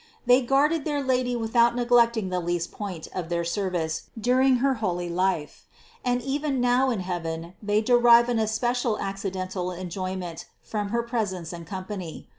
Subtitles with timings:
[0.25, 5.09] They guarded their Lady without neglecting the least point of their service during her holy
[5.09, 5.67] life,
[6.03, 11.53] and even now in heaven they derive an especial accidental enjoy ment from her presence
[11.53, 12.29] and company.